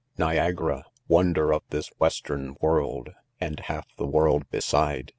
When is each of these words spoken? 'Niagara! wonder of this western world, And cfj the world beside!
'Niagara! 0.17 0.83
wonder 1.07 1.53
of 1.53 1.61
this 1.69 1.89
western 1.99 2.55
world, 2.59 3.09
And 3.39 3.57
cfj 3.57 3.83
the 3.97 4.07
world 4.07 4.49
beside! 4.49 5.09